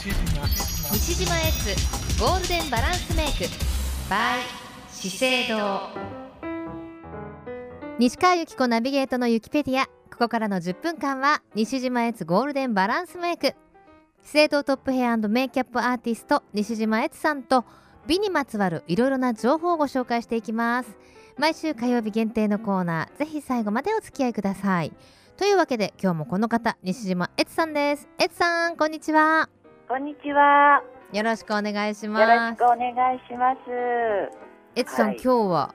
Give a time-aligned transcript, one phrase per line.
[0.00, 3.46] 西島エツゴールデンバランスメイク
[4.08, 4.38] by
[4.92, 5.80] 資生堂。
[7.98, 9.90] 西川由紀子ナビゲートのユキペディアこ
[10.20, 13.48] こからの10分間は西島エツゴールデンバランスメイク。
[13.48, 13.54] 資
[14.22, 17.64] 生堂トップヘアメイキャップアーティスト西島エツさんと
[18.06, 20.96] 美にまつわるいろいろな情報をご紹介していきます。
[21.38, 24.92] 毎週火曜日限定のコーナーぜひ最後までお付き合いください。
[25.36, 28.08] というわけで今日もこの方西島エツさんです。
[28.20, 29.48] エツさんこんにちは。
[29.88, 30.82] こんにちは。
[31.14, 33.58] よろしくお願いしよろますしくお願いします。
[34.76, 35.16] エツさん、はい。
[35.16, 35.74] 今日は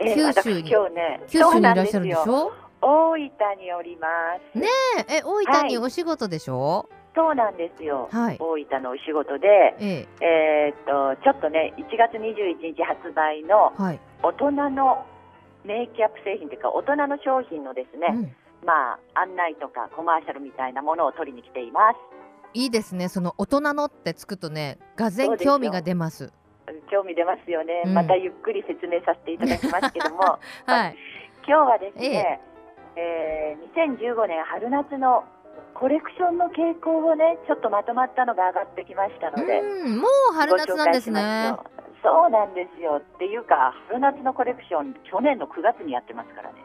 [0.00, 2.52] え九州に私今日ね、九州にいらっしゃるんでしょ？
[2.82, 3.28] 大分
[3.60, 4.08] におりま
[4.52, 4.58] す。
[4.58, 4.66] ね
[5.08, 5.18] え。
[5.18, 6.88] え大分にお仕事でしょ？
[7.14, 8.08] そうなんですよ。
[8.10, 8.36] はい。
[8.40, 9.46] 大分のお仕事で、
[9.78, 10.26] ええ。
[10.26, 15.06] えーっとちょっとね、1月21日発売のはい、大人の
[15.64, 21.96] メイキャップ製品というか大人の商品のですね、うん、まあ案内とかコマーシャルみたいなものを取りに来ています。
[22.54, 23.08] いいですね。
[23.08, 26.32] その大人のってつくとねがぜ興味が出ます。
[26.90, 27.82] 興味出ますよね。
[27.86, 27.94] うん。
[27.94, 30.96] またゆっくり説明させていただきますけども、 はい。
[31.46, 32.40] 今日はですね、
[32.96, 35.24] えー2015年春夏の
[35.74, 41.54] コレクションの傾向をねちょっとまとまったのが上がってきましたので、うんもう春夏なんですね。
[42.02, 43.00] そうなんですよ。
[43.00, 46.58] っていうか春夏のコレクション去年の9月にやってますからね。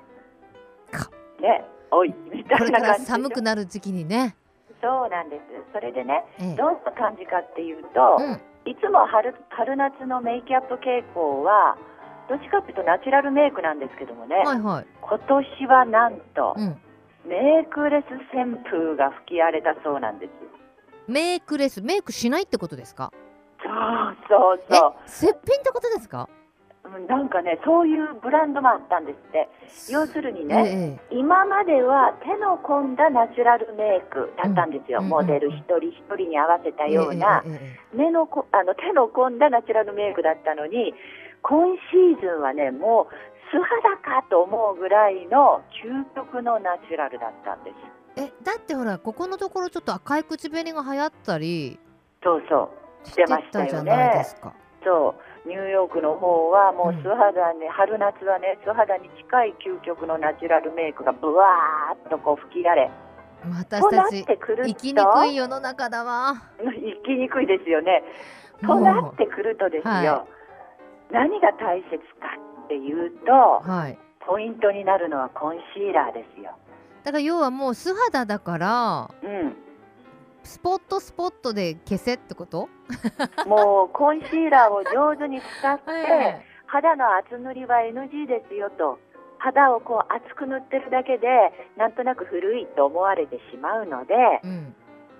[0.91, 1.09] か。
[1.39, 1.63] ね。
[1.91, 4.35] おいみたいな感じ寒くなる時期にね、
[4.81, 5.41] そうなんです。
[5.73, 6.55] それでねええ。
[6.55, 8.41] どんな感じかっていうと、うん。
[8.69, 11.77] いつも春春夏のメイキャップ傾向は
[12.27, 16.77] どっちかっていうとナチュラルメイクなんですけどもね、はいはい、今年はなんと、うん、
[17.25, 20.31] メイクレス旋風が吹き荒れたそうなんです。
[21.07, 23.13] メイクレスメイクしないってことですか？
[23.63, 24.93] そうそうえそう。
[25.05, 26.27] すっぴんってことですか？
[26.27, 26.46] うん。
[27.07, 29.49] なんかね、そういうブランドもあったんですって。
[29.91, 34.99] 要するにね、え今までは手の込んだナチュラルメイクだったんですよ。
[34.99, 40.93] うんモデル一人一人に合わせたえような、ええええ目のこあの手の込んだナチュラルメイクだったのに、
[41.41, 43.13] 今シーズンはね、もう
[43.51, 47.75] 素肌かと思うぐらいの究極のナチュラルだったんです。
[48.17, 51.79] ええだってほらここのところちょっと赤い口紅が流行ったり
[52.23, 52.87] そうそう。
[53.07, 54.53] してましたよねたじゃないですか
[54.83, 62.91] そうニューヨークの方はもう素肌ね、春夏はね素肌に近い究極のナチュラルメイクがブワーッとこう吹き荒れ。
[63.49, 66.35] 私たち生きにくい世の中だわ。
[66.59, 66.71] 生
[67.05, 68.03] きにくいですよね。
[68.61, 70.25] となってくるとですよ、は
[71.11, 72.35] 何が大切か
[72.65, 73.97] っていうとはい。
[74.27, 76.51] ポイントになるのはコンシーラーですよ。
[77.05, 79.66] だから要はもう素肌だからうん
[80.47, 82.69] スポットスポットで消せってこと？
[83.45, 88.97] もうコンシーラーを上手に使って、え肌の厚塗りは NG ですよと。
[89.39, 91.27] 肌をこう厚く塗ってるだけで
[91.77, 94.13] なんとなく古いと思われてしまうので
[94.43, 94.75] えうん。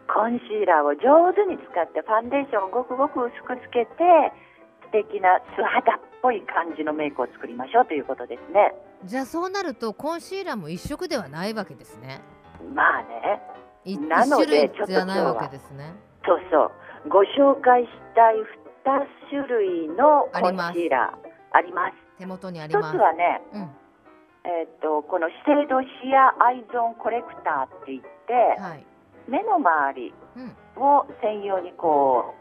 [0.07, 3.91] コンシーラーを上手に使ってファンデーションをごくごく薄くつけて
[4.89, 8.73] 素敵な素肌っぽい感じのメイクを作りましょうということですね。
[9.03, 12.21] じゃあそうなるとコンシーラーも一色ではないわけですね。
[12.73, 13.41] まあね
[13.95, 15.93] なのでちょっと今日はね。
[16.25, 16.71] そうそ
[17.05, 17.09] う。
[17.09, 18.35] ご紹介したい
[18.83, 21.93] 2種類のコンシーラーあります。
[22.19, 23.61] 手元にあり一つますはねうん。
[24.43, 28.85] えっとこの資生堂シアアイゾンコレクターって言ってはい。
[29.27, 30.83] 目の周りうん。
[30.83, 32.33] を専用にこ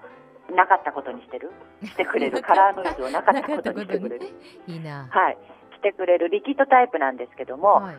[0.51, 1.51] うなかったことにしてる？
[1.85, 2.41] してくれる？
[2.47, 4.27] カラーノイズをなかったことにしてくれる？
[4.67, 5.07] いいな。
[5.11, 5.39] はい。
[5.75, 7.97] してくれるリキッドタイプなんですけども、はい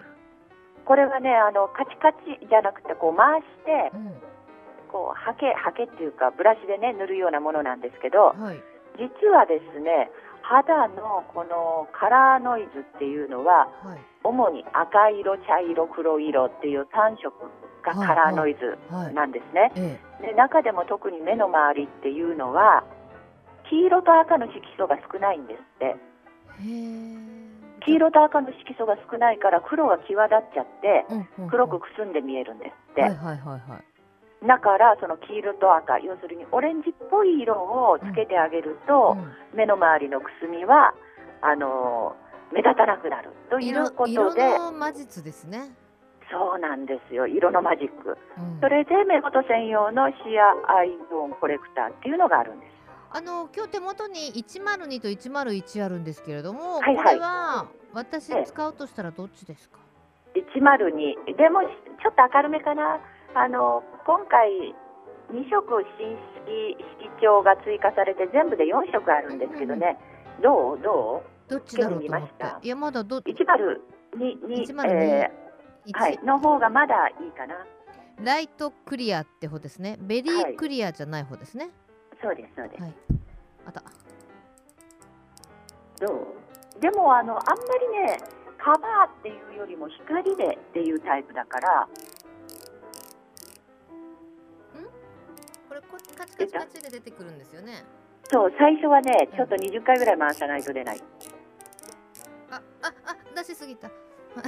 [0.88, 4.16] これはねあのカチカチじゃなくてこう回してうん。
[4.88, 8.64] こうハケハケっていうかブラシでね塗るようなものなんですけどはい。
[8.96, 10.09] 実はですね
[10.42, 14.00] 肌のこのカラーノイズっていうのははい。
[14.24, 17.52] 主に赤色茶色黒色っていう3色
[17.84, 22.84] がカラーノイズはいなんですね、えで中でも特に目の周りっていうのは
[23.69, 25.96] 黄色と赤の色素が少ないんですって
[27.88, 31.08] 黄色と赤の色素が少ないから黒が際立っちゃって
[31.50, 33.02] 黒くくすんで見えるんですって、
[34.46, 39.57] だからその黄色と赤要するにオレンジっぽい色をつけてあげると、うん。
[39.57, 40.94] 目の周りのくすみは
[41.42, 45.69] あのー目立たなくなるという色こと色での魔術ですね、
[46.31, 47.28] そうなんですよ。
[47.28, 48.18] 色のマジック。
[48.38, 48.60] うん。
[48.62, 52.67] それで目元専用のシアアイゾーンコレクターっていうのがあるんです
[53.09, 57.06] あの今日手元に102と101あるんですけれども、はいはい。
[57.06, 58.39] これは私え。
[58.39, 59.77] え使うとしたらどっちですか、
[60.36, 63.00] 102でもちょっと明るめかな。
[63.33, 64.50] あの今回
[65.31, 69.98] 2色新式色調が追加されて全部で4色あるんですけどね、
[70.42, 70.80] どう？
[70.81, 72.60] どどっちだろうと思った。
[72.62, 73.80] いやまだどう102
[74.18, 75.31] に、102え
[75.86, 77.56] 一ーはい、の方がまだいいかな。
[78.24, 79.98] ライトクリアって方ですね。
[80.01, 81.69] ベリークリアじゃない方ですね
[82.22, 82.94] そうですそうです、はい。
[83.68, 83.84] あった。
[86.00, 86.80] どう。
[86.80, 88.19] でもあのあんまりね
[88.58, 91.88] カバーっていうよりも光でっていうタイプだから。
[95.69, 97.84] これこカチカチカチで出てくるんですよね。
[98.30, 101.02] そう最初はねちょっと20回ぐらい回さないと出ない。
[102.52, 103.90] あああ出しすぎた。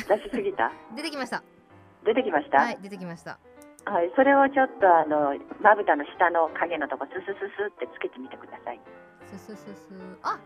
[0.07, 0.71] 出しすぎた？
[0.95, 1.43] 出てきました。
[2.03, 3.39] 出てきました、はい出てきました
[3.89, 5.33] はい、それをちょっとあの
[5.65, 8.79] まぶたの下の影のとこススススってつけてみてください。
[9.25, 9.89] スススス。
[10.21, 10.37] あ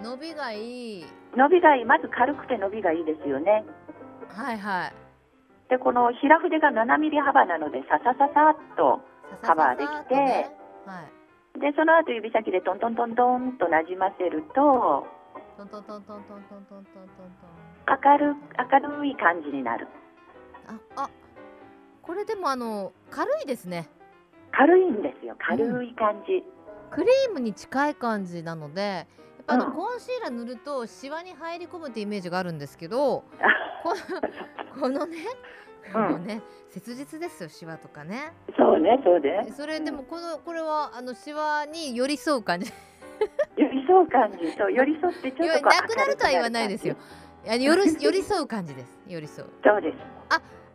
[0.00, 1.06] 伸びがいい。
[1.34, 1.84] 伸びがいい。
[1.84, 3.64] まず軽くて伸びがいいですよね。
[4.30, 4.94] はいはい。
[5.68, 9.02] でこの平筆が7ミリ幅なのでささささっと
[9.42, 10.50] カバーできてね。
[10.86, 11.60] はい。
[11.60, 15.02] でその後指先でトントントントンとなじませると
[15.58, 17.26] トントントントントントントントントン。
[17.90, 18.36] 明る
[18.70, 19.88] 明るい感じになる。
[20.96, 21.10] ああ
[22.08, 23.86] これでもあの軽いですね。
[24.50, 25.36] 軽いんですよ。
[25.38, 26.42] 軽い感じ、
[26.90, 29.06] クリームに近い感じなので
[29.46, 29.72] あの、うん。
[29.74, 33.24] コンシーラー塗るとシワに入り込むってイメージがあるんですけど
[33.84, 33.94] こ
[34.80, 35.18] このね
[35.92, 36.40] このね、
[36.70, 38.32] 切実ですよシワとかね。
[38.56, 39.46] そうねそうね。
[39.54, 42.72] それでもこのこれはあのシワに寄り添う感じ。
[43.54, 44.50] 寄り添う感じ。
[44.52, 46.96] そう寄り添ってちょっとなくなるとは言わないですよ。
[47.44, 48.98] 寄る寄り添う感じです。
[49.06, 49.48] 寄り添う。
[49.62, 49.96] そうです。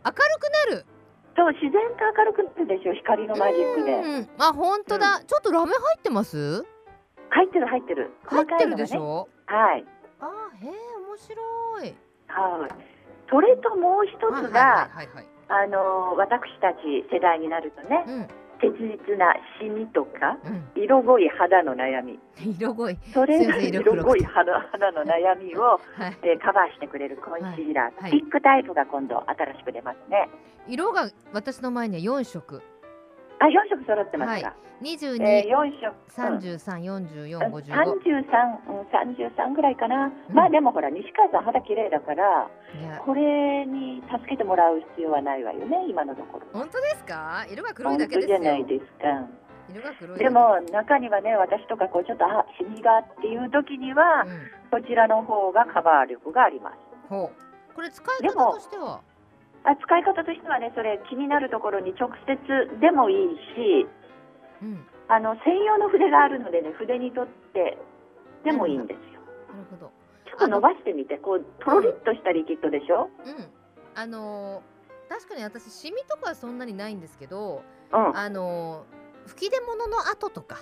[0.06, 0.86] 明るくなる
[1.36, 3.92] そう自然と明るくなるでしょ光のマジックで。
[3.92, 6.62] うんあ本当だ、ちょっとラメ入ってます？
[7.30, 8.10] 入ってる入ってる。
[8.26, 9.82] 入ってるでし細ょ、かい。
[9.82, 9.86] のがね
[10.20, 10.26] あ
[10.62, 11.34] へえ面白
[11.82, 11.94] い。
[12.28, 12.60] はい。
[12.60, 12.70] はい
[13.30, 14.20] それともう一つ
[14.52, 18.28] が、はいはいはいはいあの私たち世代になるとねうん
[18.60, 18.72] 切
[19.08, 20.82] 実なシミとかうん。
[20.82, 22.18] 色濃い肌の悩み。
[22.58, 26.16] 色濃いそれすいません色濃い肌肌の悩みを、はい。
[26.22, 28.10] えーカバーしてくれるコンシーラー、はい。
[28.10, 30.28] スティックタイプが今度新しく出ますね。
[30.66, 32.62] 色が私の前には4色
[33.44, 35.92] あ4色揃ってますか、え22、ー、4色。
[36.08, 36.80] 33、
[37.28, 37.54] 44、うん。
[37.54, 37.92] 55 33、
[38.68, 40.34] うん、33ぐらいかな、うん。
[40.34, 42.48] まあでもほら西川さん肌綺麗だから
[43.04, 46.46] これに助けてもらう必要はないわよね今のところ。
[46.52, 47.44] 本当ですか？
[47.50, 48.36] 色が黒い本だけですよ。
[48.38, 49.28] 当じゃないですか。
[49.70, 54.24] 色が黒いでも中にはね私とかこうちょっとあシミがっていう時には
[54.72, 56.76] うん、こちらの方がカバー力があります。
[57.08, 57.74] ほう。
[57.74, 59.00] これ使い方としては？
[59.64, 63.86] あ使い方としてはねそれ気になるところに直接でもいいし
[64.62, 64.86] うん。
[65.08, 67.76] あの専用の筆があるのでね筆に取って
[68.44, 69.20] でもいいんですよ。
[69.52, 69.92] なるほど。
[70.26, 73.10] ちょっと伸ばしてみてこうとろりっとしたリキッドでしょ？
[73.24, 73.50] うん。
[73.94, 74.74] あのー
[75.06, 77.62] 確かに私シミとかはそんなにないんですけど
[77.92, 78.16] うん。
[78.16, 80.56] ああのー吹き出物の跡とか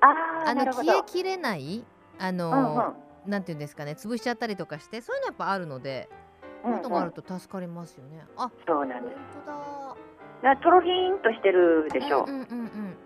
[0.00, 1.84] ああの消えきれない
[2.18, 2.78] あのうんうん。
[2.78, 2.92] ー
[3.26, 6.08] なんていうんですかね潰しちゃったりとかしてそういうのやっぱあるので
[6.66, 9.16] こういうのがあると助かりますよね、あ本そうなんです。
[9.44, 9.56] 当だ。
[9.56, 9.62] だ
[9.94, 9.96] か
[10.42, 12.96] らとろりーんとしてるでしょ、うんうんうんうん。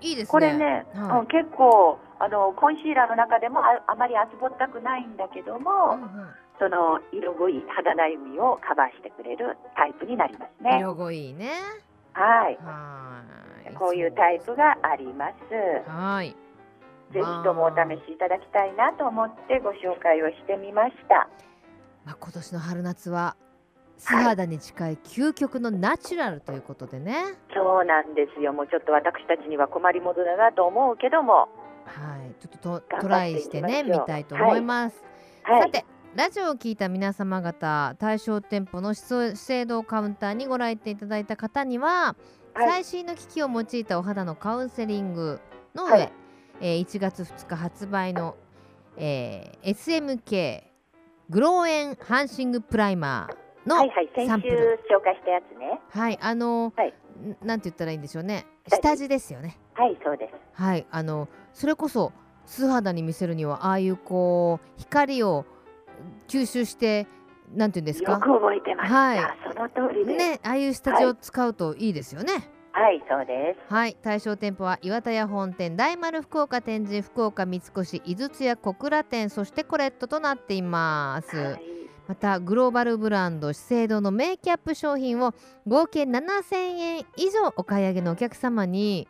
[0.00, 0.30] いいですね。
[0.30, 1.20] これね、はい。
[1.20, 6.08] うん結構あのコンシーラーの中でもああまり厚ぼったくないんだけども、うんうん。
[6.58, 10.78] その色濃い肌悩みをカバーしてくれるタイプになりますね。
[10.78, 11.52] 色濃いね。
[12.12, 12.58] はい。
[12.60, 13.22] は
[13.70, 13.74] い。
[13.74, 15.88] こういうタイプがあります。
[15.88, 16.36] はい。
[17.12, 21.28] ぜひともお試しいただきたいなと思ってご紹介をしてみました。
[22.04, 23.36] まあ、今年の春夏は
[24.00, 27.22] 素肌に近い究極のナチュラルということでね、
[27.54, 28.52] そうなんですよ。
[28.54, 31.48] もうちょっと私たちには困りものだなと思うけども、
[31.84, 34.96] はい、ちょっとトライしてね見たいと思います、
[35.42, 35.62] はい。
[35.64, 42.16] さてラジオを聞いた皆様方対象店舗の資生堂カウンターにご来店いただいた方には、
[42.54, 42.68] はい。
[42.68, 45.40] 最新の機器を用いたお肌のカウンセリング
[45.74, 46.12] の上、はい。
[46.62, 48.34] えー1月2日発売の、
[48.96, 50.69] えー SMK
[51.30, 54.10] グローエンハンシングプライマーの、はいはい。
[54.16, 54.48] 先週
[54.90, 55.80] 紹介したやつね。
[55.90, 58.46] はい、あの、はいんなんて言ったらいいんでしょうね。
[58.66, 59.56] 下地ですよね。
[59.74, 60.34] はい、そうです。
[60.60, 62.12] はい、あの、それこそ
[62.46, 65.44] 素肌に見せるには、ああいうこう光を
[66.26, 67.06] 吸収して、
[67.54, 68.12] なんて言うんですか？
[68.14, 68.94] よく覚えてました。
[68.96, 69.18] はい
[69.54, 70.04] その通り。
[70.06, 72.32] ね、ああいう下地を使うといいですよね。
[72.32, 72.42] はい、
[73.08, 73.72] そうです。
[73.72, 81.36] はい、対象店舗は岩田屋本店、大丸福岡天神、福岡三越、井筒屋小倉店、そしてコレットとなっています。
[81.36, 81.62] はい。
[82.10, 85.32] またグローバルブランド資生堂のメイキャップ商品を
[85.64, 89.06] 合計7000円以上お買い上げのお客様に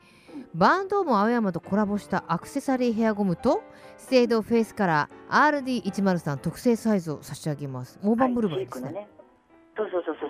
[0.54, 3.62] バンドーム青山とコラボしたアクセサリーヘアゴムと
[3.96, 9.08] 資生堂フェイスカラー RD103 特製サイズを差し上げます大盤振る舞いですね,、はい。
[9.78, 10.29] そうそうそうそう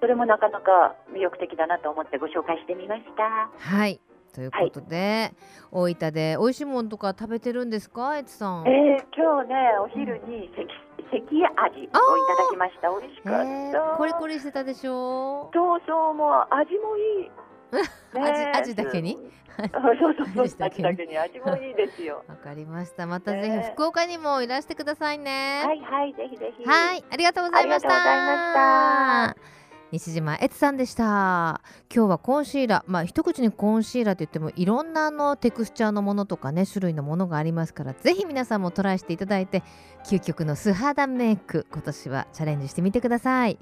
[0.00, 3.50] それもなかなか魅力的だなと思ってご紹介してみました。
[3.58, 4.00] はい。
[4.34, 5.32] ということで、
[5.70, 8.18] 大分で美味しいものとか食べてるんですか？
[8.18, 10.66] エツさん、えー、今日ねお昼に関
[11.12, 12.88] 関味をいただきました。
[12.90, 13.42] 美味しかった。
[13.44, 15.50] えー、コリコリしてたでしょ？
[15.54, 17.30] そうそうもう味もいい。
[18.14, 19.16] ね味味だけに？
[19.56, 19.70] そう
[20.00, 21.16] そうそう味だけに。
[21.16, 22.24] 味もいいですよ。
[22.26, 23.06] わかりました。
[23.06, 25.62] またぜひね福岡にもいらしてくださいね。
[25.64, 26.64] はいはいぜひぜひ。
[26.64, 27.88] はい、ありがとうございました。
[27.88, 29.63] ありがとうございま
[29.94, 31.60] 西島悦さんでした。
[31.94, 39.62] 今日はコンシーラー、まあ一口にコンシーラーといってもいろんなあのテクスチャーのものとかね種類のものがありますから、ぜひ皆さんもトライしていただいて、
[40.04, 43.56] 究極の素肌メイク今年はチャレンジしてみてください。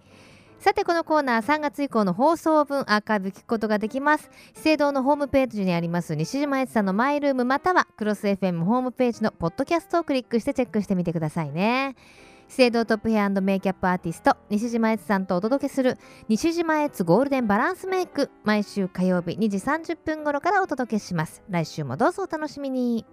[0.59, 11.97] さてこのコーナー3月以降の放送分アーカイブ聞くことができます資生堂のホームページにあります西島悦さんのマイルームまたはクロス FM ホームページのポッドキャストをクリックしてチェックしてみてくださいね
[12.53, 15.97] 資生堂トップヘアメイキャップアーティスト西島悦さんとお届けする
[16.29, 21.43] 西島悦ゴールデンバランスメイク毎週火曜日2時30分頃からお届けします。
[21.49, 23.07] 来週もどうぞお楽しみに。